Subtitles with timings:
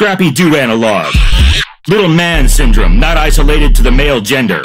[0.00, 1.14] Scrappy Do Analog.
[1.86, 4.62] Little man syndrome, not isolated to the male gender.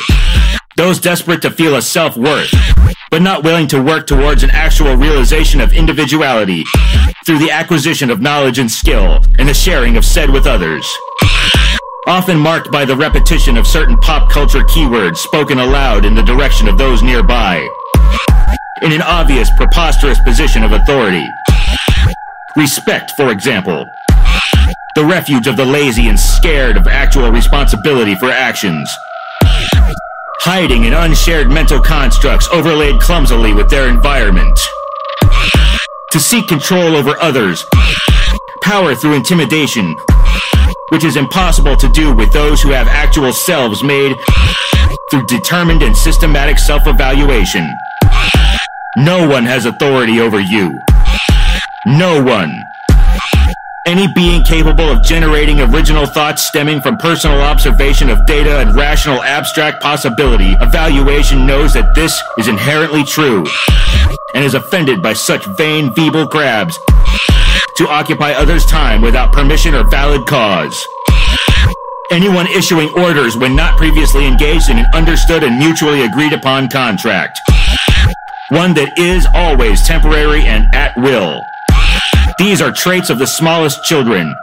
[0.77, 2.53] Those desperate to feel a self-worth,
[3.11, 6.63] but not willing to work towards an actual realization of individuality
[7.25, 10.89] through the acquisition of knowledge and skill and the sharing of said with others.
[12.07, 16.69] Often marked by the repetition of certain pop culture keywords spoken aloud in the direction
[16.69, 17.57] of those nearby.
[18.83, 21.27] In an obvious, preposterous position of authority.
[22.55, 23.85] Respect, for example.
[24.95, 28.89] The refuge of the lazy and scared of actual responsibility for actions.
[30.39, 34.57] Hiding in unshared mental constructs overlaid clumsily with their environment.
[36.11, 37.65] To seek control over others.
[38.61, 39.97] Power through intimidation,
[40.91, 44.15] which is impossible to do with those who have actual selves made
[45.11, 47.69] through determined and systematic self-evaluation.
[48.95, 50.79] No one has authority over you.
[51.85, 52.63] No one.
[53.85, 59.21] Any being capable of generating original thoughts stemming from personal observation of data and rational
[59.21, 63.45] abstract possibility, evaluation knows that this is inherently true
[64.33, 66.79] and is offended by such vain, feeble grabs
[67.77, 70.83] to occupy others' time without permission or valid cause.
[72.09, 77.39] Anyone issuing orders when not previously engaged in an understood and mutually agreed upon contract.
[78.49, 81.39] One that is always temporary and at will.
[82.37, 84.35] These are traits of the smallest children.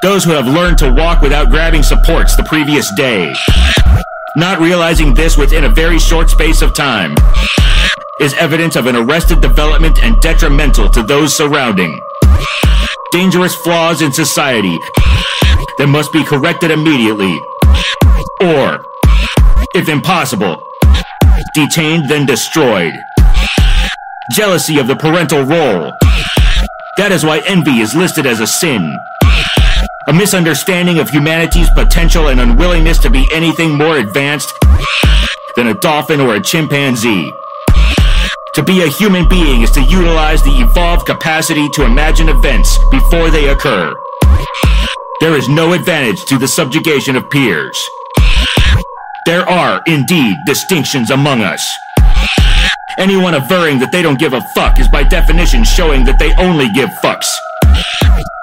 [0.00, 3.34] Those who have learned to walk without grabbing supports the previous day.
[4.36, 7.14] Not realizing this within a very short space of time
[8.20, 12.00] is evidence of an arrested development and detrimental to those surrounding.
[13.12, 14.78] Dangerous flaws in society
[15.78, 17.38] that must be corrected immediately.
[18.40, 18.82] Or,
[19.74, 20.66] if impossible,
[21.54, 22.94] detained then destroyed.
[24.30, 25.92] Jealousy of the parental role.
[26.96, 28.96] That is why envy is listed as a sin.
[30.06, 34.54] A misunderstanding of humanity's potential and unwillingness to be anything more advanced
[35.56, 37.32] than a dolphin or a chimpanzee.
[38.54, 43.28] To be a human being is to utilize the evolved capacity to imagine events before
[43.28, 43.92] they occur.
[45.20, 47.76] There is no advantage to the subjugation of peers.
[49.26, 51.68] There are, indeed, distinctions among us.
[52.98, 56.68] Anyone averring that they don't give a fuck is by definition showing that they only
[56.70, 57.26] give fucks.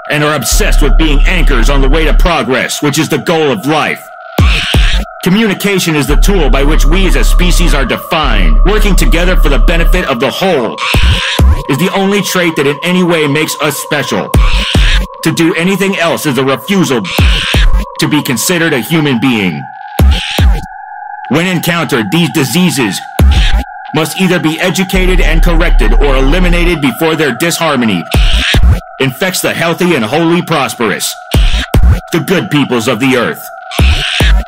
[0.09, 3.49] And are obsessed with being anchors on the way to progress, which is the goal
[3.51, 4.05] of life.
[5.23, 8.59] Communication is the tool by which we as a species are defined.
[8.65, 10.73] Working together for the benefit of the whole
[11.69, 14.29] is the only trait that in any way makes us special.
[15.23, 17.03] To do anything else is a refusal
[17.99, 19.63] to be considered a human being.
[21.29, 22.99] When encountered, these diseases
[23.93, 28.03] must either be educated and corrected or eliminated before their disharmony
[29.01, 31.13] infects the healthy and wholly prosperous,
[32.11, 33.41] the good peoples of the earth.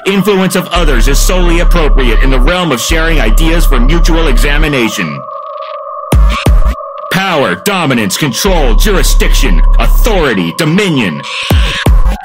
[0.05, 5.19] Influence of others is solely appropriate in the realm of sharing ideas for mutual examination.
[7.11, 11.21] Power, dominance, control, jurisdiction, authority, dominion.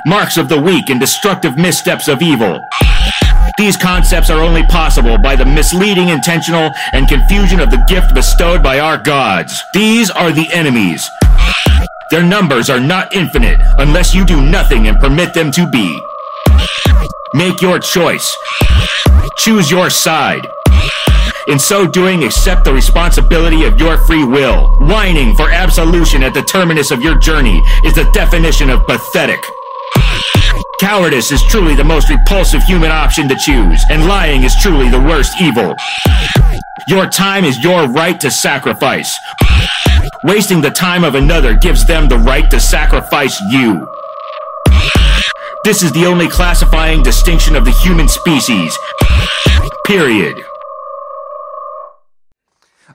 [0.06, 2.60] Marks of the weak and destructive missteps of evil.
[3.58, 8.62] These concepts are only possible by the misleading intentional and confusion of the gift bestowed
[8.62, 9.60] by our gods.
[9.74, 11.04] These are the enemies.
[12.12, 16.00] Their numbers are not infinite unless you do nothing and permit them to be.
[17.34, 18.32] Make your choice.
[19.38, 20.46] Choose your side.
[21.48, 24.68] In so doing, accept the responsibility of your free will.
[24.78, 29.40] Whining for absolution at the terminus of your journey is the definition of pathetic.
[30.80, 35.00] Cowardice is truly the most repulsive human option to choose, and lying is truly the
[35.00, 35.74] worst evil.
[36.86, 39.18] Your time is your right to sacrifice.
[40.24, 43.86] Wasting the time of another gives them the right to sacrifice you.
[45.64, 48.76] This is the only classifying distinction of the human species.
[49.84, 50.36] Period.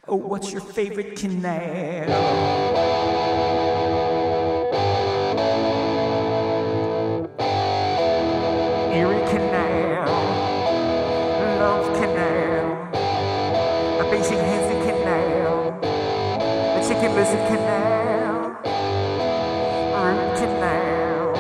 [0.08, 2.10] Oh, what's your favorite canal?
[8.93, 10.06] Erie Canal,
[11.58, 12.65] Love Canal,
[13.99, 18.53] a Basic Hansen Canal, a Chicken Lizard Canal,
[19.97, 21.34] Root Canal.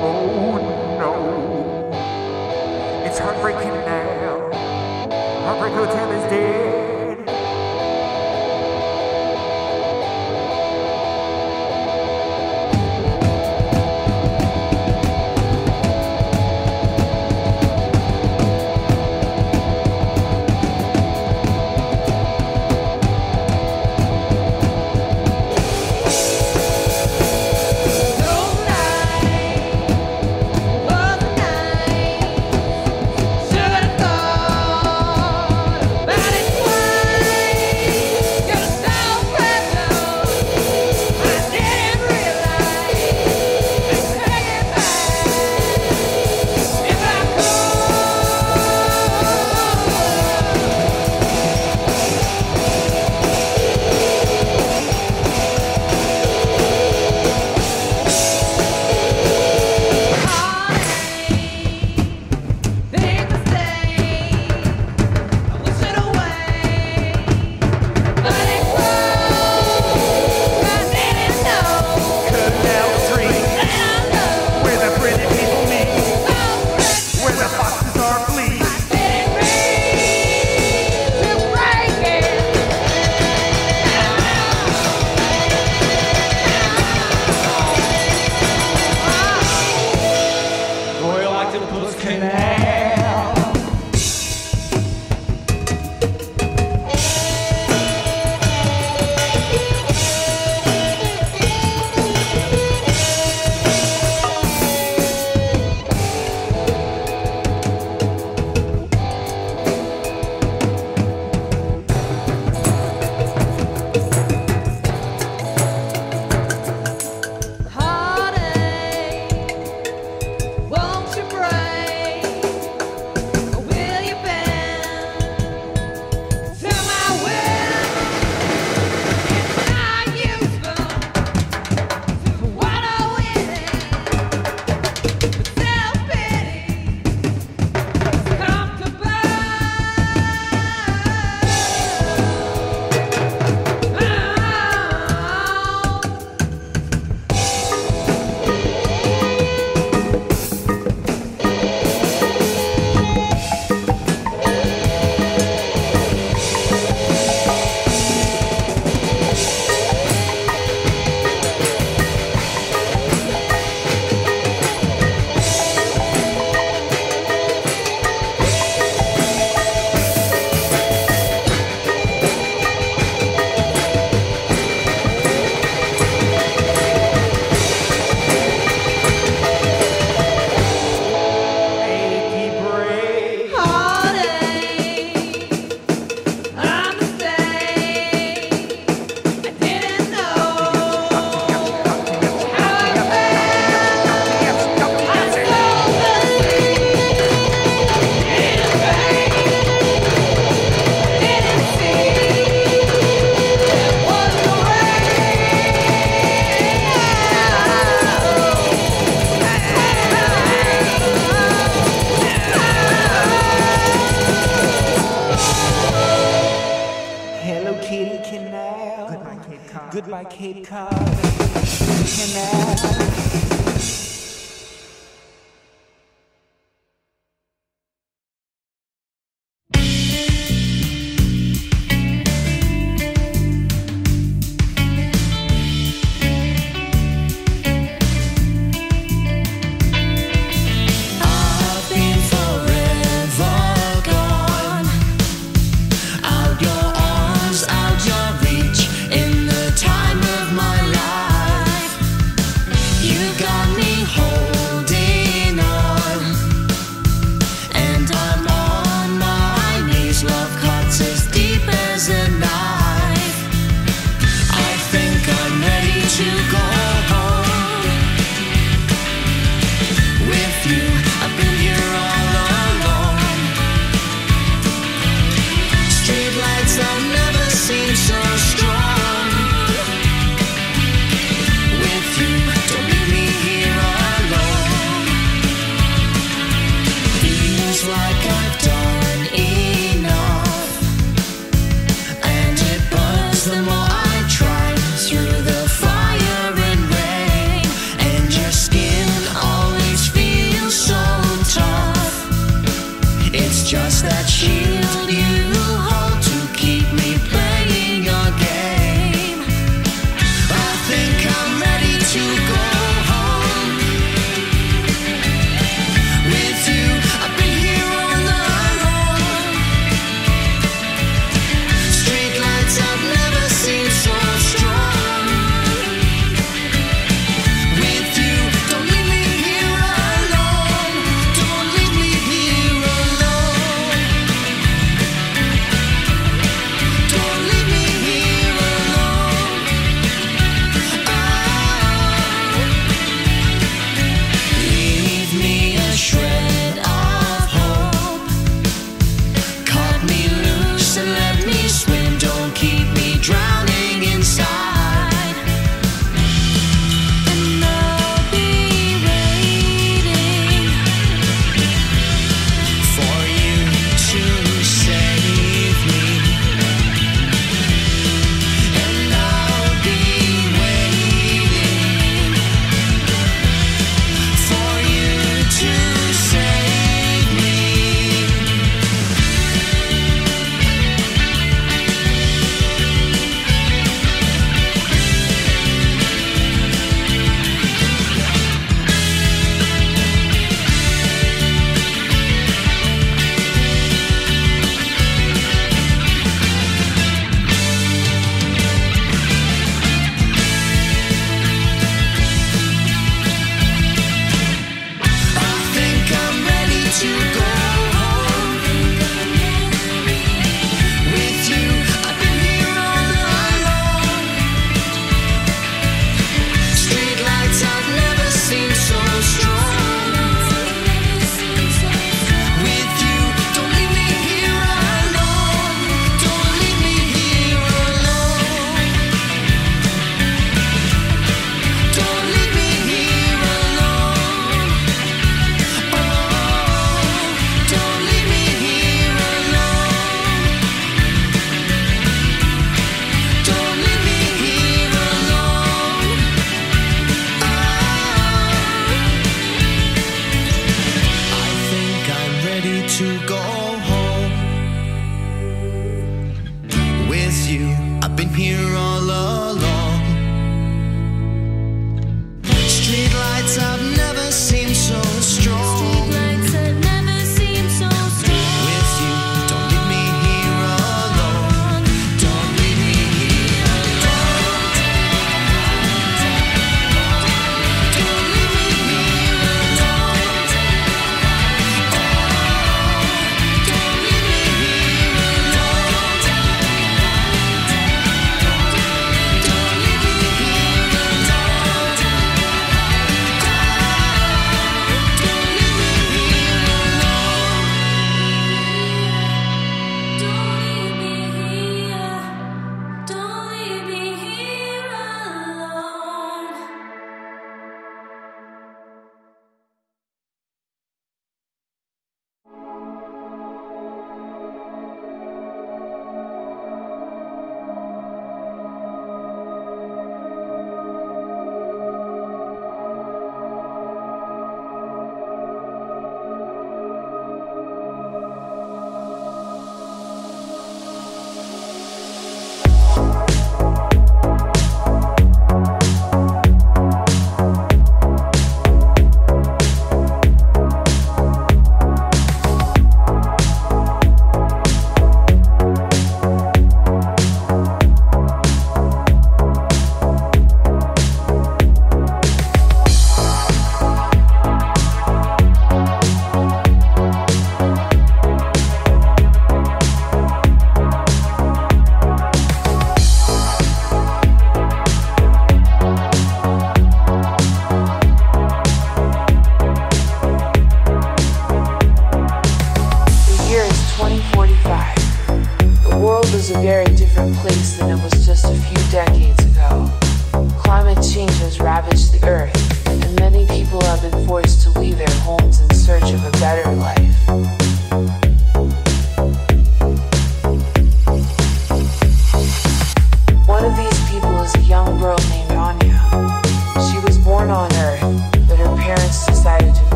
[0.00, 0.56] Oh
[0.98, 1.12] no,
[3.04, 4.50] it's Heartbreak Canal.
[5.44, 6.11] Heartbreak Hotel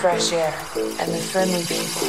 [0.00, 0.54] fresh air
[0.98, 2.08] and the friendly people.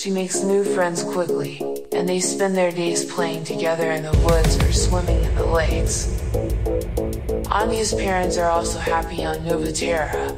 [0.00, 4.58] She makes new friends quickly, and they spend their days playing together in the woods
[4.64, 6.10] or swimming in the lakes.
[7.48, 10.32] Anya's parents are also happy on Nova Terra.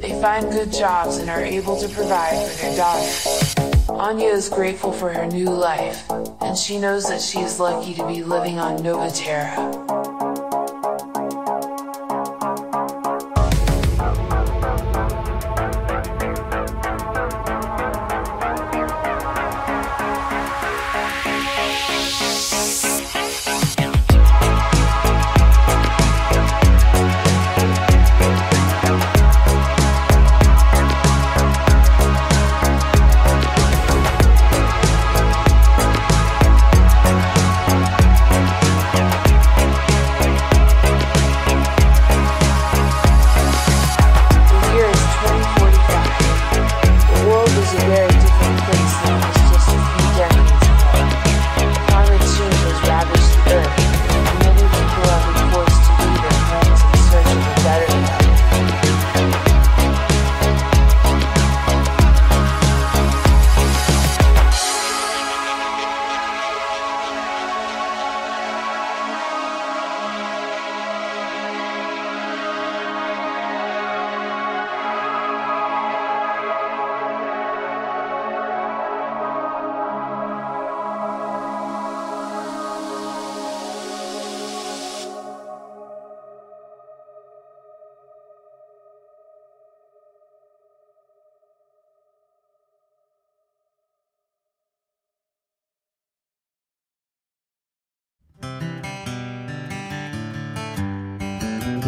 [0.00, 3.92] They find good jobs and are able to provide for their daughter.
[3.92, 8.06] Anya is grateful for her new life, and she knows that she is lucky to
[8.06, 9.87] be living on Nova Terra.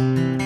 [0.01, 0.41] I'm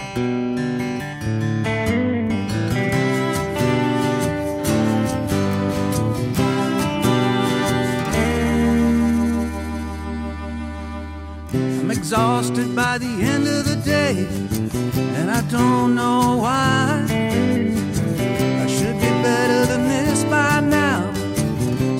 [11.89, 14.27] exhausted by the end of the day,
[15.17, 17.05] and I don't know why.
[18.61, 21.13] I should be better than this by now,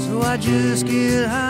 [0.05, 1.44] so I just get high.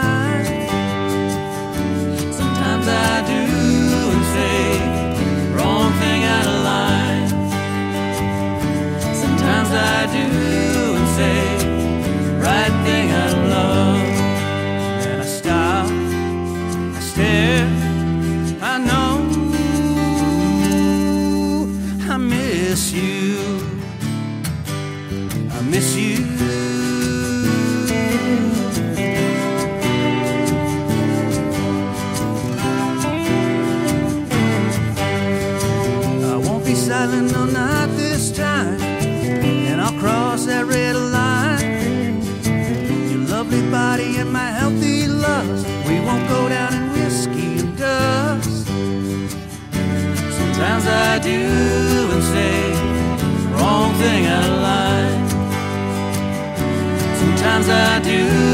[58.06, 58.45] do.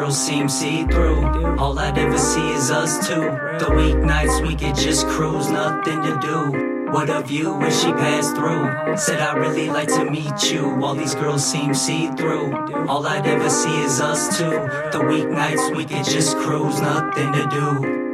[0.00, 1.58] girls seem see-through.
[1.58, 3.20] All I'd ever see is us two.
[3.60, 6.90] The weeknights we could just cruise, nothing to do.
[6.90, 8.96] What of you when she passed through?
[8.96, 10.82] Said I really like to meet you.
[10.82, 12.86] All these girls seem see-through.
[12.88, 14.50] All I'd ever see is us two.
[14.94, 18.09] The weeknights we could just cruise, nothing to do.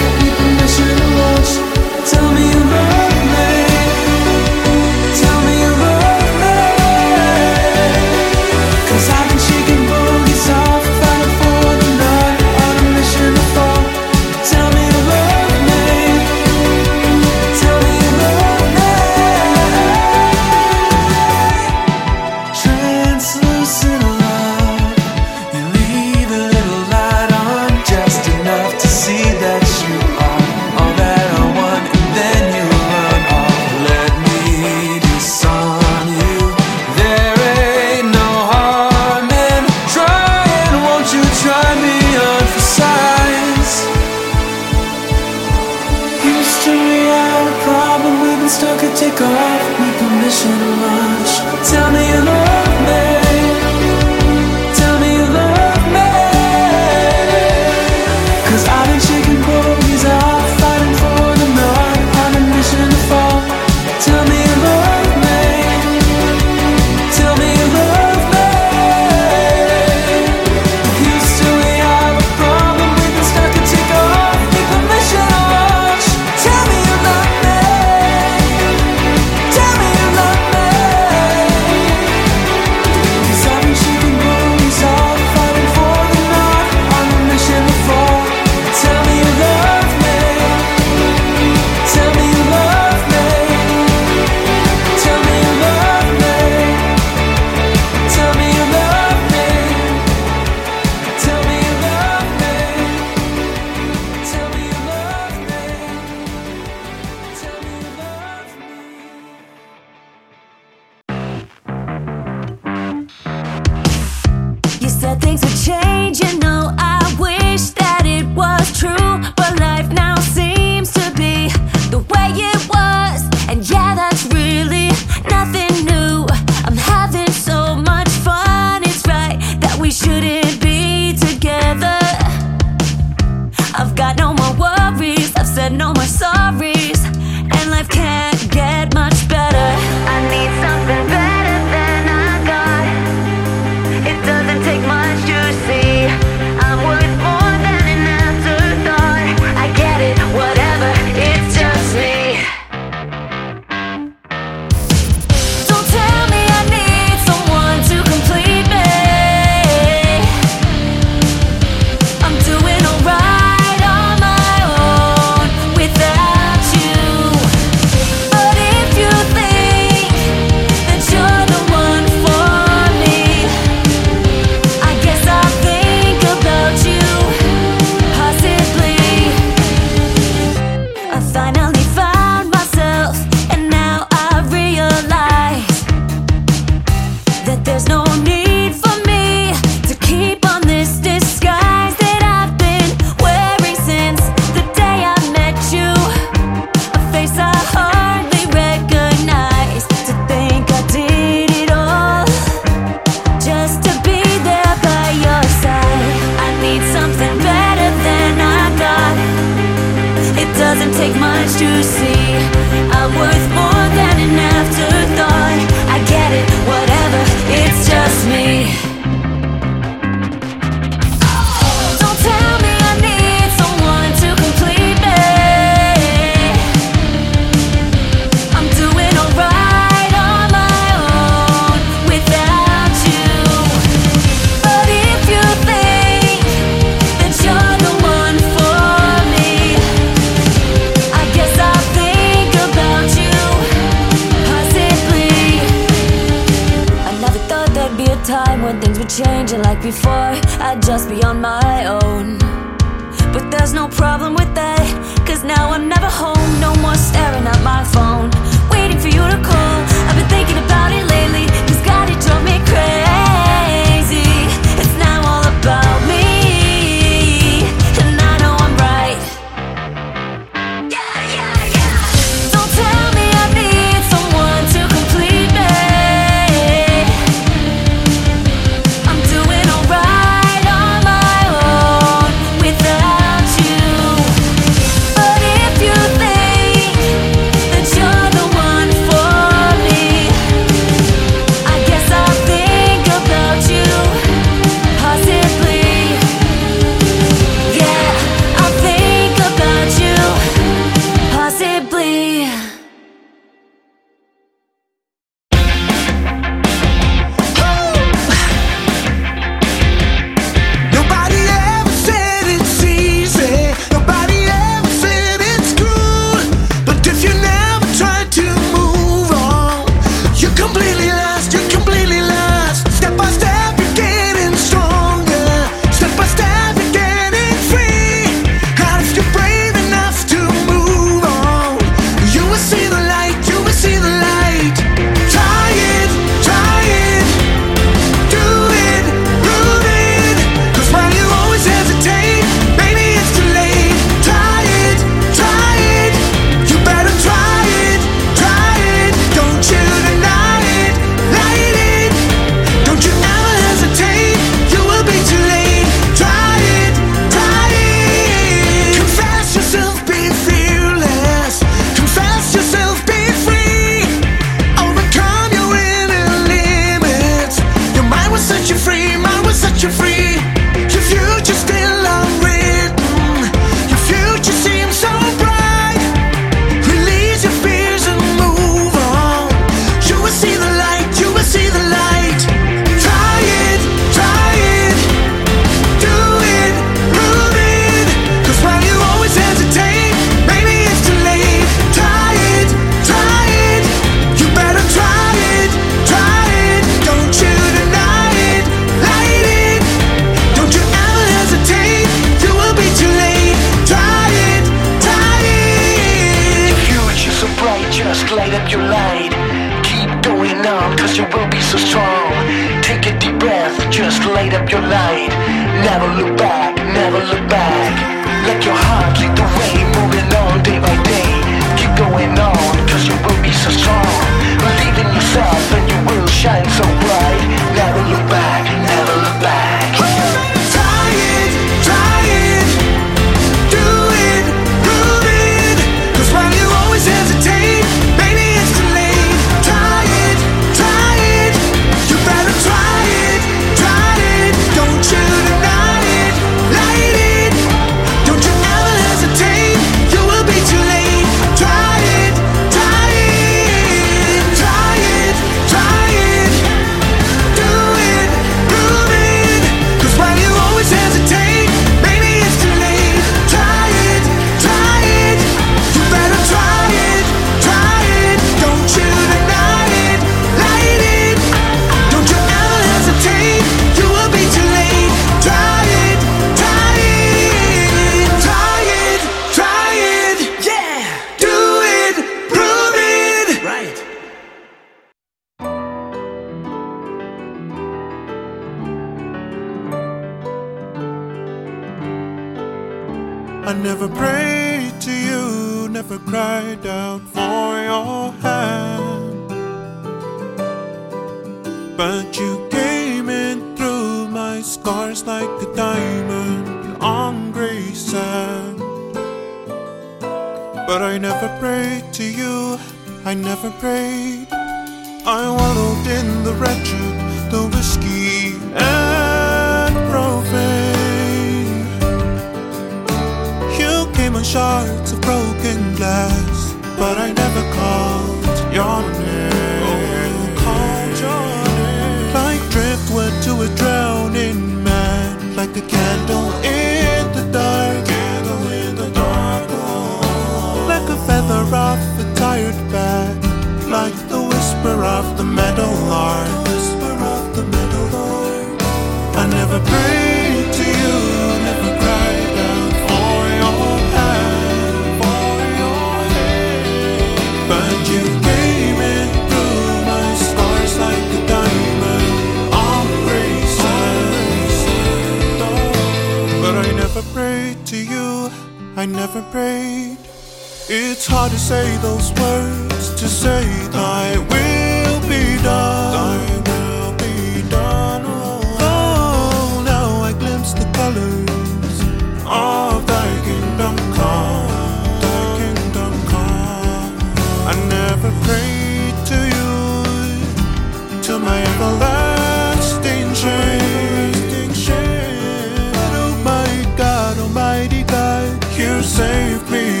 [599.01, 600.00] You saved me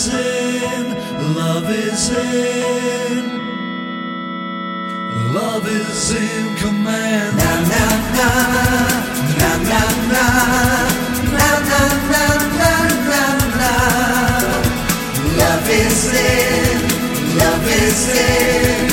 [0.00, 0.86] is in,
[1.34, 3.24] love is in,
[5.34, 7.36] love is in command.
[7.36, 7.86] Na na
[8.16, 8.30] na,
[9.40, 9.82] na na
[10.12, 10.26] na,
[11.36, 11.82] na na
[12.12, 12.24] na
[12.58, 12.72] na
[13.10, 13.24] na
[13.60, 13.72] na.
[15.36, 16.80] Love is in,
[17.38, 18.88] love is in,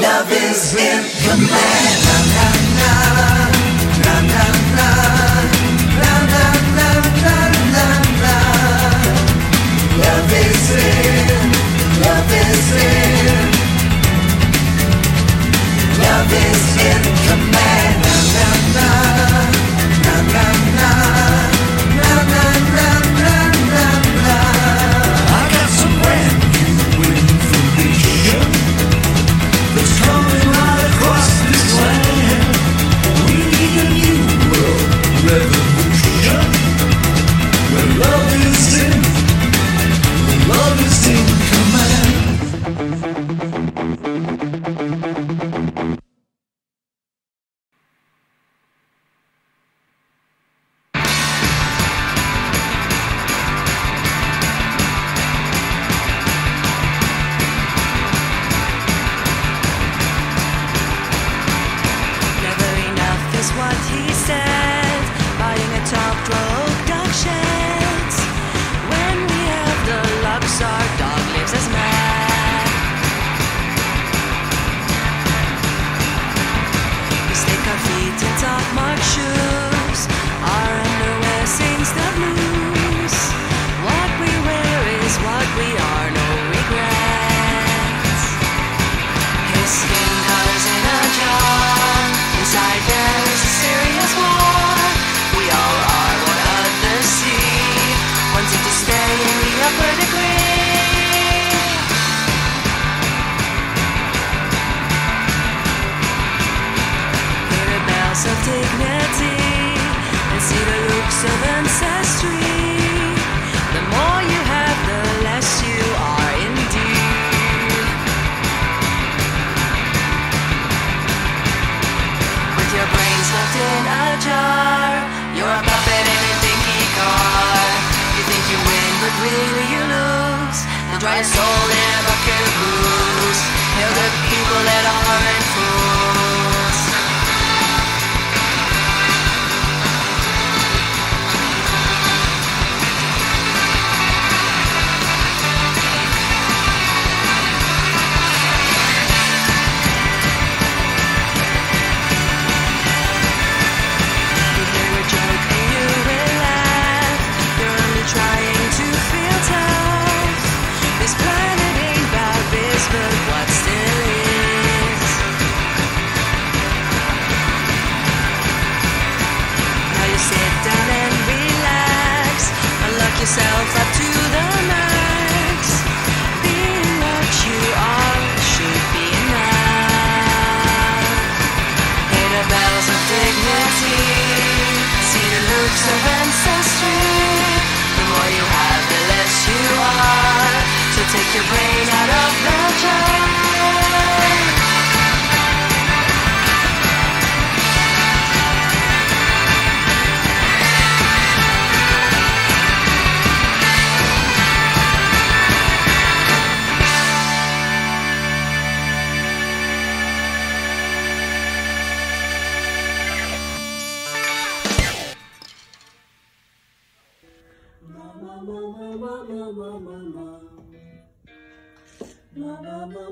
[0.00, 2.03] love is in command.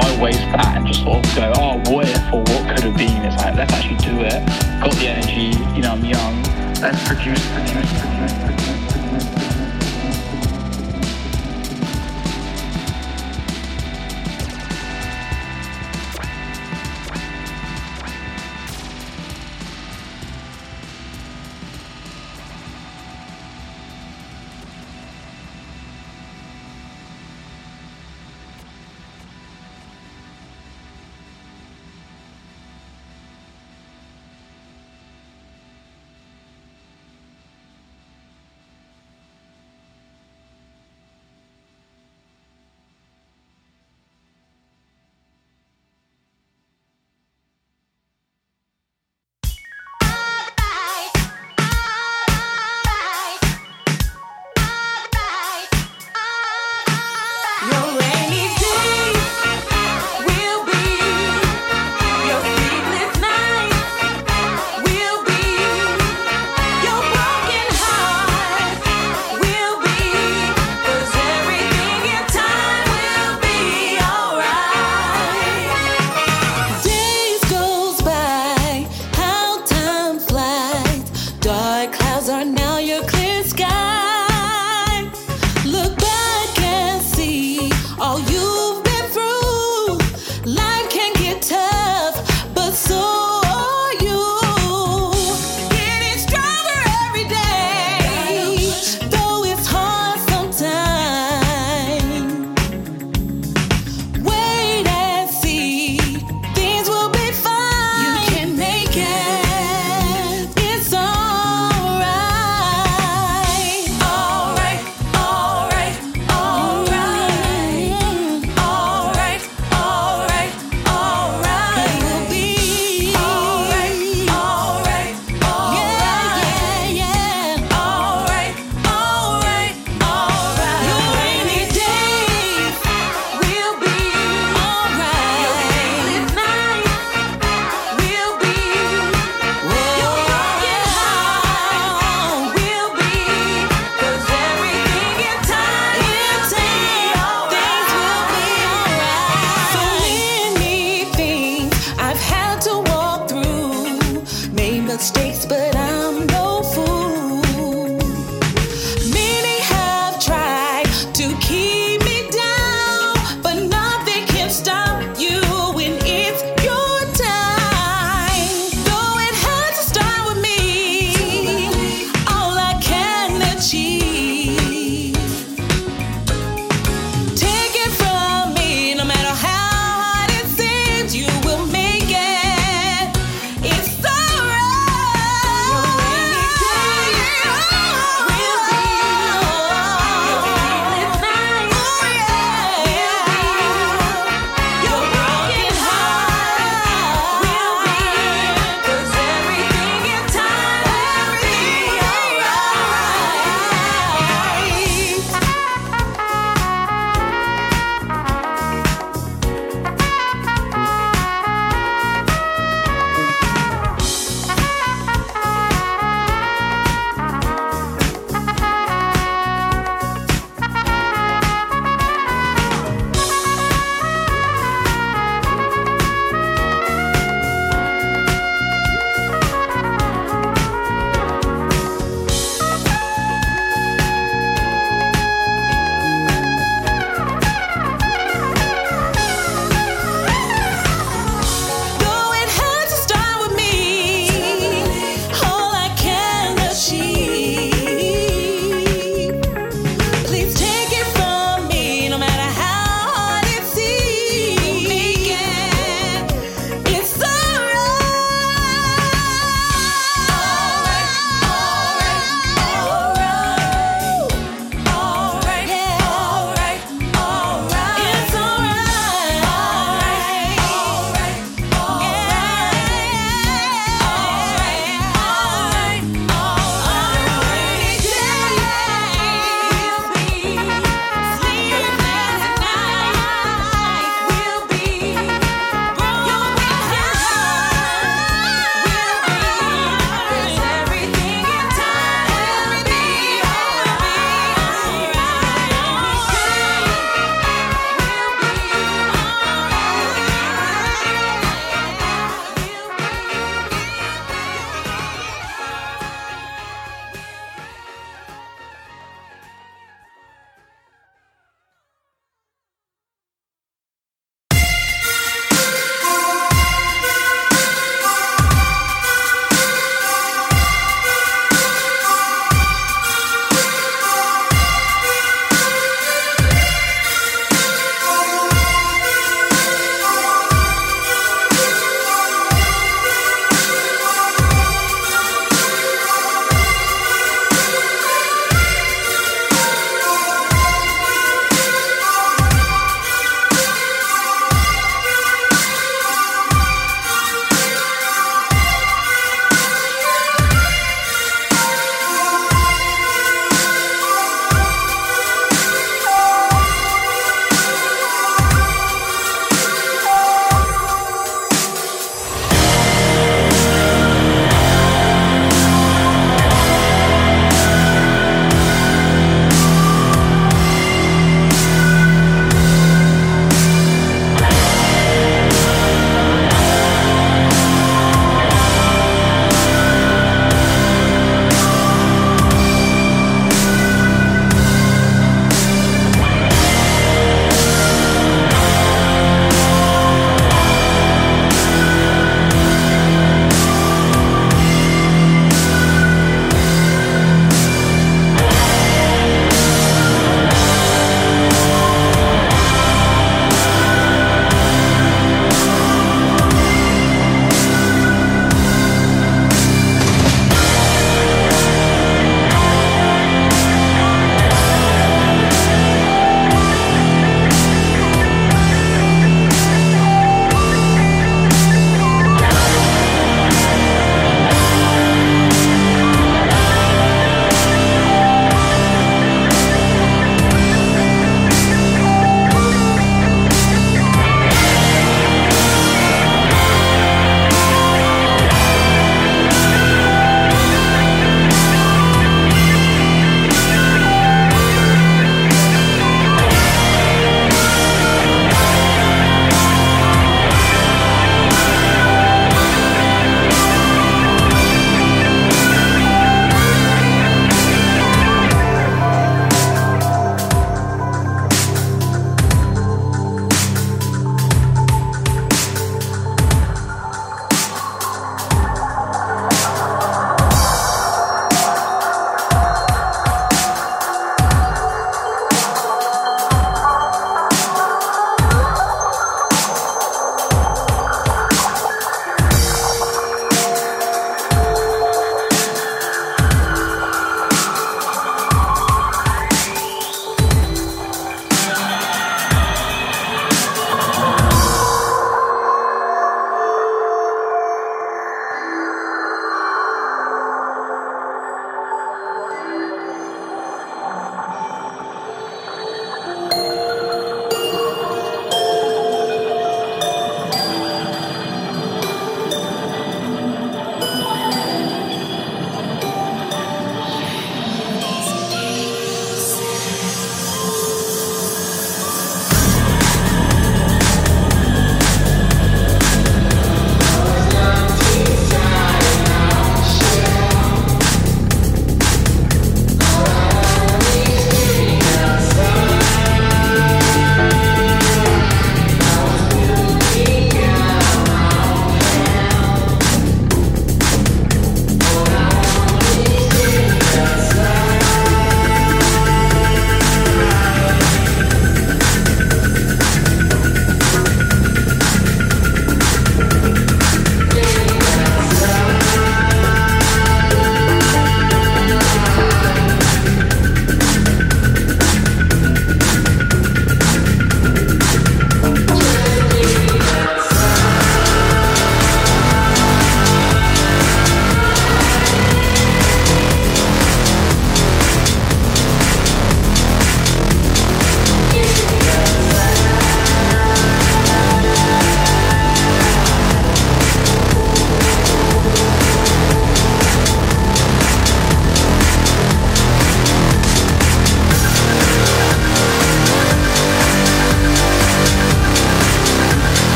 [0.00, 2.96] Why waste that and just sort of go, oh, what if or what could have
[2.96, 3.22] been?
[3.22, 4.40] It's like, let's actually do it.
[4.80, 6.42] Got the energy, you know, I'm young.
[6.80, 8.89] Let's produce, produce, produce, produce.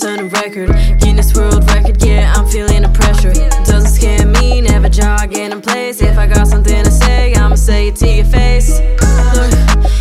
[0.00, 0.70] On on a record.
[1.00, 3.34] Guinness World Record, yeah, I'm feeling the pressure.
[3.64, 6.00] Doesn't scare me, never jogging in place.
[6.00, 8.80] If I got something to say, I'ma say it to your face.
[9.36, 9.52] Look,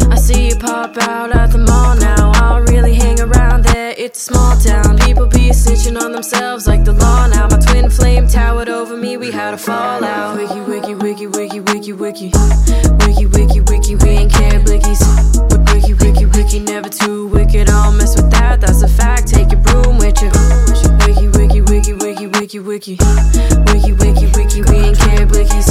[0.09, 2.31] I see you pop out at the mall now.
[2.35, 4.97] I don't really hang around there, it's a small town.
[4.99, 7.49] People be snitching on themselves like the law now.
[7.49, 10.37] My twin flame towered over me, we had a fallout.
[10.37, 12.31] Wiki, wiki, wiki, wiki, wiki, wiki.
[13.05, 15.01] Wiki, wiki, wiki, we ain't care blickies.
[15.73, 17.69] Wiki, wiki, wiki, never too wicked.
[17.69, 19.27] I'll mess with that, that's a fact.
[19.27, 19.70] Take your broom
[20.21, 20.91] with you.
[21.07, 22.97] Wiki, wiki, wiki, wiki, wiki, wiki.
[23.67, 25.67] Wiki, wiki, wiki, we ain't care blickies.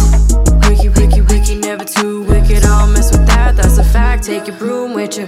[0.69, 2.65] Wiki, wiki, wiki, never too wicked.
[2.65, 4.25] I'll mess with that, that's a fact.
[4.25, 5.27] Take your broom with you.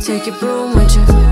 [0.00, 1.31] Take your broom with you.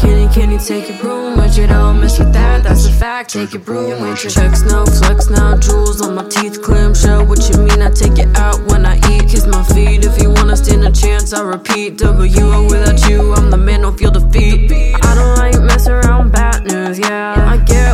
[0.00, 1.66] Can you, can you, take your broom with you?
[1.66, 3.30] Don't mess with that, that's a fact.
[3.30, 4.30] Take your broom with you.
[4.30, 7.26] Checks now, flex now, jewels on my teeth, clamshell.
[7.26, 7.82] What you mean?
[7.82, 9.28] I take it out when I eat.
[9.28, 11.32] Kiss my feet if you wanna stand a chance.
[11.32, 14.70] I repeat, W without you, I'm the man, don't feel defeat.
[15.04, 17.34] I don't like mess around, bad news, yeah.
[17.52, 17.89] I get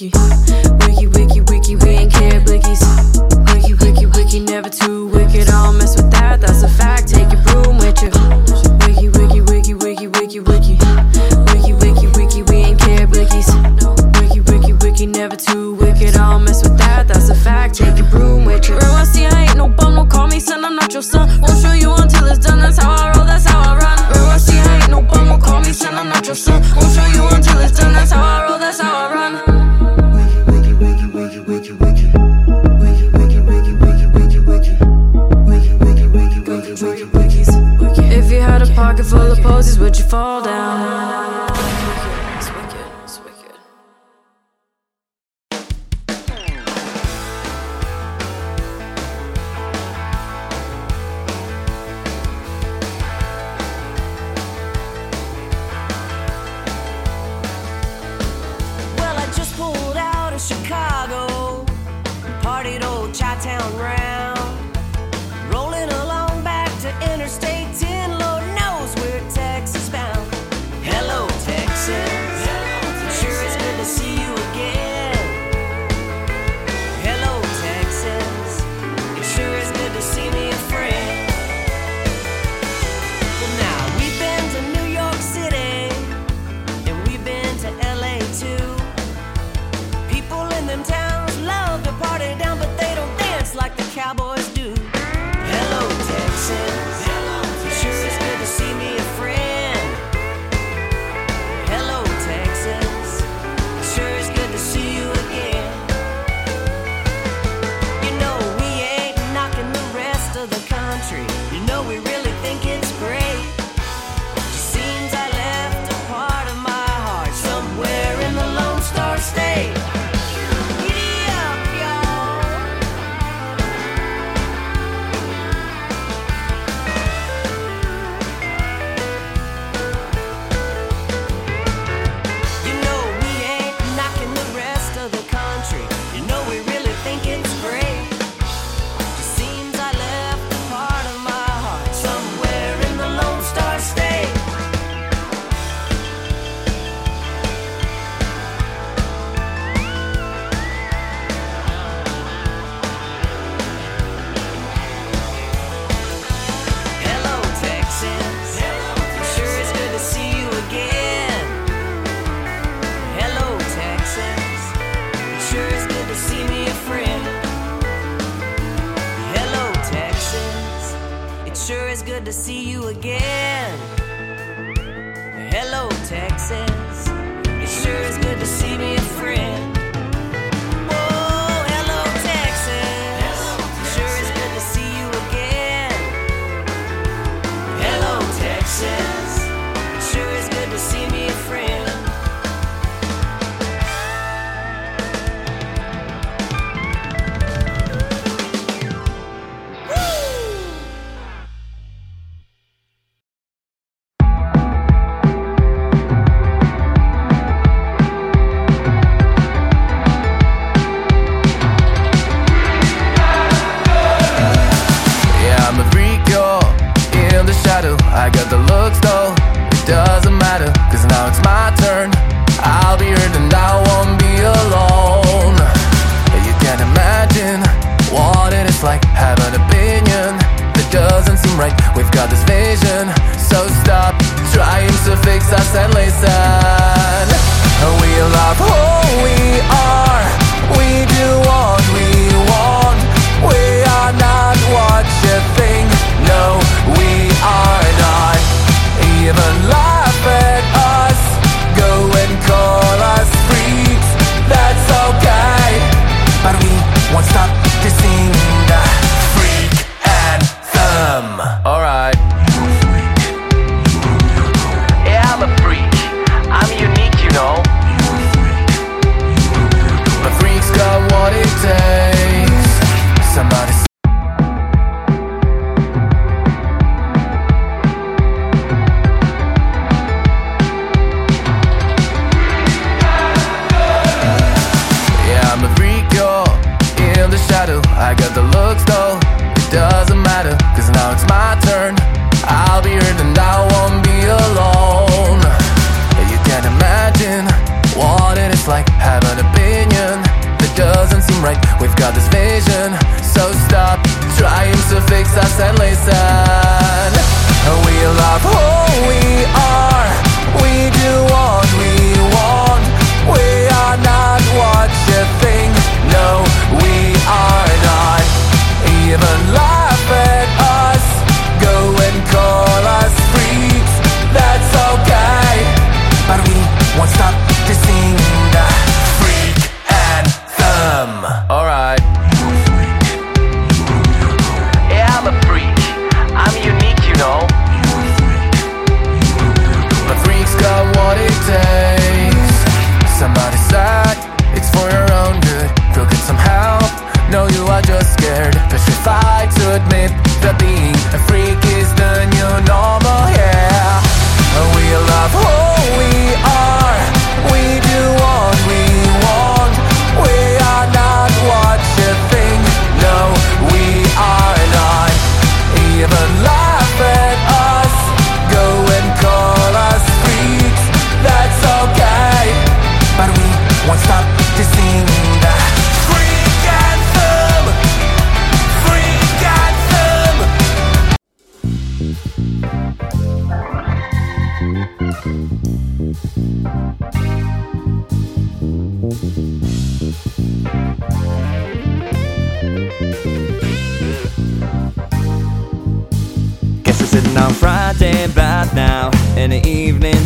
[0.00, 0.12] wiki,
[0.84, 1.06] wiki.
[1.08, 2.82] Wiki, wiki, we ain't care blickies.
[3.54, 5.08] Wiki, wiki, wiki, never too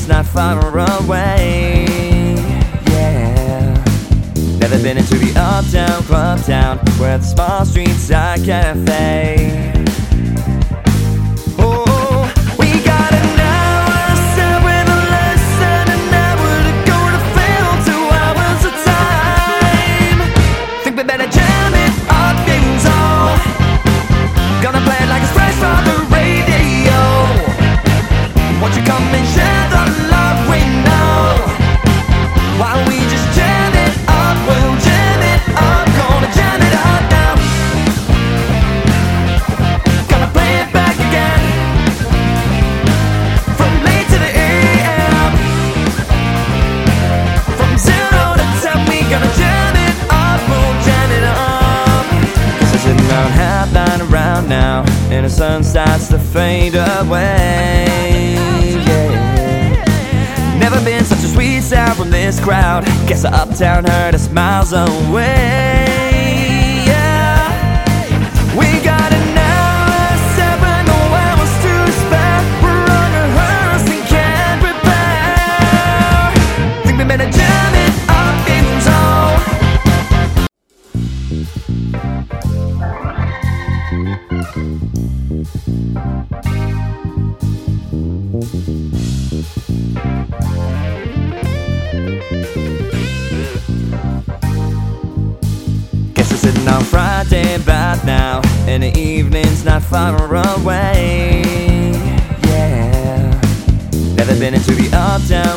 [0.02, 0.58] it's not far
[1.04, 1.84] away.
[2.88, 3.84] Yeah.
[4.58, 9.81] Never been into the uptown, club town, where the small streets are cafe.
[57.04, 58.34] way.
[58.34, 59.84] Yeah.
[60.58, 62.84] Never been such a sweet sound from this crowd.
[63.06, 65.61] Guess the uptown heard us miles away.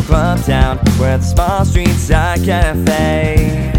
[0.06, 3.75] club town where the small streets are cafe.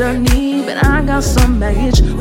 [0.00, 2.19] journey, but I got some baggage.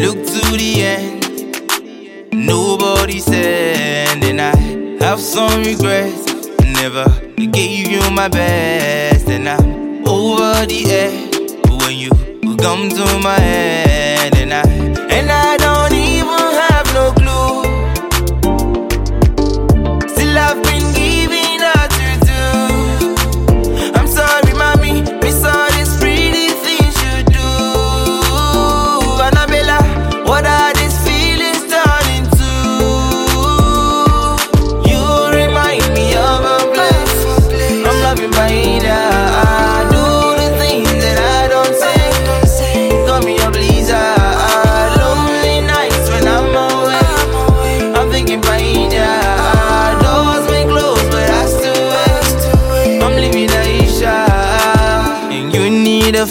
[0.00, 4.56] Look to the end, nobody said, and I
[5.04, 6.24] have some regrets.
[6.64, 7.04] Never
[7.36, 11.52] gave you my best, and I'm over the edge
[11.82, 12.10] when you
[12.56, 14.79] come to my head, and I.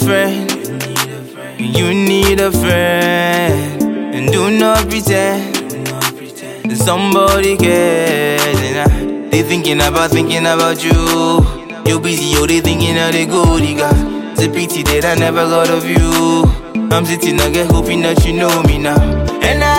[0.10, 0.50] friend.
[1.60, 3.84] You need a friend.
[4.16, 5.54] And do not pretend
[6.66, 8.60] that somebody cares.
[8.68, 11.00] And I, they thinking about thinking about you.
[11.86, 13.94] You busy, oh, they thinking of the good you got.
[14.34, 16.44] It's a pity that I never got of you.
[16.92, 19.00] I'm sitting again hoping that you know me now.
[19.44, 19.79] And I